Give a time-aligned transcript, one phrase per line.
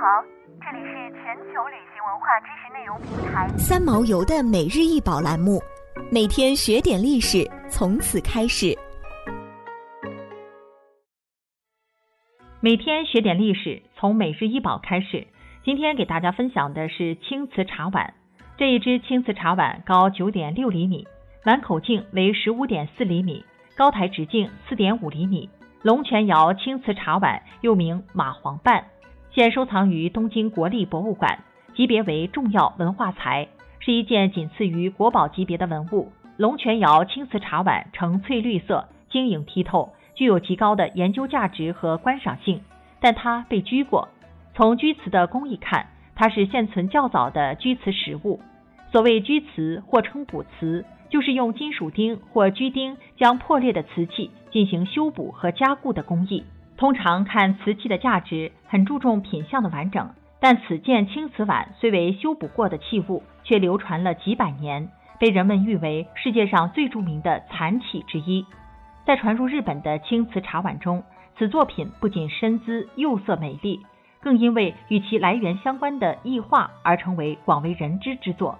[0.00, 0.22] 好，
[0.60, 5.60] 这里是全球旅行文化知识内容平台三毛游的每日一宝栏目，
[6.08, 8.78] 每天学点历史，从此开始。
[12.60, 15.26] 每天学点历史，从每日一宝开始。
[15.64, 18.14] 今天给大家分享的是青瓷茶碗。
[18.56, 21.08] 这一只青瓷茶碗高九点六厘米，
[21.44, 23.44] 碗口径为十五点四厘米，
[23.76, 25.50] 高台直径四点五厘米。
[25.82, 28.84] 龙泉窑青瓷茶碗又名马黄瓣，
[29.30, 31.38] 现收藏于东京国立博物馆，
[31.74, 36.10] 级别为重要文化财，是一件仅次于国宝级别的文物。
[36.36, 42.62] 龙泉窑青瓷茶碗呈翠绿色，晶莹剔透，具有极高的研究价值和观赏性。
[43.00, 44.08] 但它被居过，
[44.54, 48.40] 从居瓷的工艺看，它是现存较早的居瓷实物。
[48.90, 50.84] 所谓居瓷或称补瓷。
[51.10, 56.44] 就是用金属钉或居钉将破裂的瓷器进行修补和加固的工艺。
[56.78, 60.08] 通常看瓷器的价值，很注重品相的完整。
[60.38, 68.46] 但此件青瓷碗虽为修补过的器物，却流传了几百年，被人们誉为世界上最著名的残器之一。
[69.04, 71.02] 在传入日本的青瓷茶碗中，
[71.36, 73.80] 此作品不仅身姿釉色美丽，
[74.20, 78.56] 更因为与其来源相关的异化而成为广为人知之作。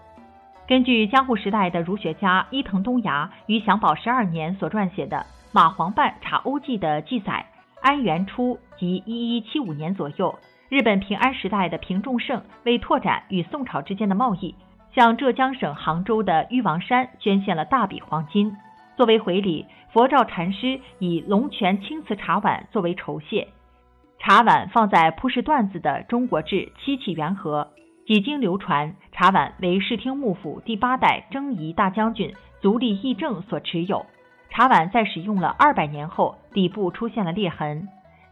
[0.66, 5.18] 根据江户时代的儒学家伊藤东牙于享保十二年所撰写的
[5.52, 7.46] 《马黄瓣茶欧记》的记载，
[7.80, 14.54] 安元初即一一七五年左右，日本平安时代的平重盛为拓展与宋朝之间的贸易，
[14.94, 18.54] 向浙江省杭州的玉王山捐献了大笔黄金。
[18.96, 23.48] 作为回礼，佛照禅师以龙泉青瓷茶碗作为酬谢，
[24.18, 27.68] 茶碗放在铺饰缎子的中国制漆器圆盒。
[28.06, 34.04] 几经流传，茶碗为室町幕府第八代征夷大将军足利义政所持有。
[34.58, 37.86] 茶碗在使用了二百年后，底部出现了裂痕。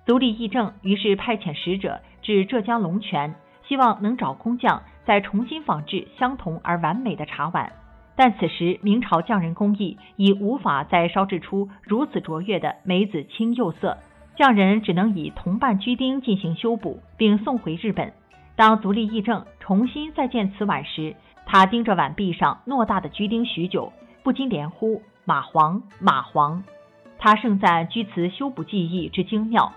[0.05, 3.36] 足利义政于是派遣使者至浙江龙泉，
[3.69, 7.70] 希望能找工匠再重新仿制相同而完美的茶碗。
[8.16, 13.97] 但此时明朝匠人工艺已无法再烧制出如此卓越的梅子青釉色，
[14.34, 18.12] 匠人只能以铜瓣锯钉进行修补，并送回日本。
[18.56, 21.14] 当足利义政重新再见此碗时，
[21.44, 23.93] 他盯着碗壁上偌大的锯钉许久，
[24.25, 26.64] 不禁连呼“马黄，马黄”。
[27.19, 29.72] 他盛赞居瓷修补技艺之精妙，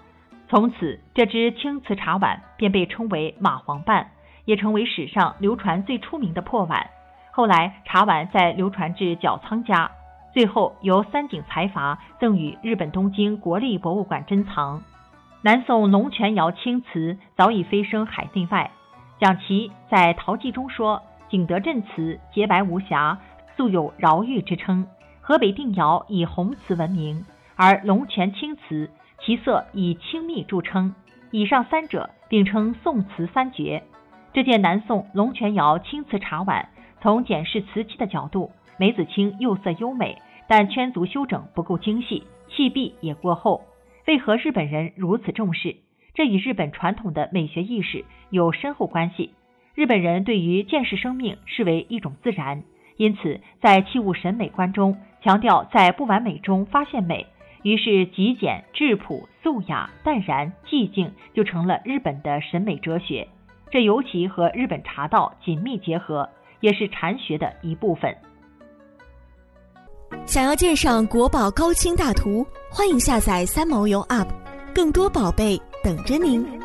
[0.48, 4.12] 从此这只青瓷茶碗便被称为“马黄瓣”，
[4.46, 6.88] 也成为史上流传最出名的破碗。
[7.32, 9.90] 后来茶碗再流传至角仓家，
[10.34, 14.84] 最后由三井财阀赠予日本东京国立博物馆珍藏。
[15.42, 18.70] 南宋龙泉窑青瓷早已飞升海内外。
[19.20, 23.18] 蒋琦在《陶记》中说：“景德镇瓷洁白无瑕，
[23.56, 24.84] 素有饶玉之称；
[25.30, 27.24] 河北定窑以红瓷闻名，
[27.56, 28.90] 而龙泉青瓷
[29.22, 30.96] 其色以青密著称。
[31.30, 33.84] 以上三者并称宋瓷三绝。”
[34.34, 36.70] 这件南宋龙泉窑青瓷茶碗，
[37.00, 43.62] 从检视瓷器的角度，梅子青釉色优美，但圈足修整不够精细，器壁也过厚。
[44.08, 45.76] 为何日本人如此重视？
[46.16, 49.30] 这与日本传统的美学意识有深厚关系。
[49.76, 52.64] 日本人对于见识生命视为一种自然，
[52.98, 57.28] 因此在器物审美观中强调在不完美中发现美。
[57.62, 63.28] 于是极简、质朴、素雅、淡然、寂静就成了日本的审美哲学。
[63.69, 66.30] 这尤其和日本茶道紧密结合，
[66.62, 68.16] 也是禅学的一部分。
[70.25, 74.28] 想要鉴赏国宝高清大图，欢迎下载三毛游 App，
[74.74, 76.59] 更多宝贝等着您。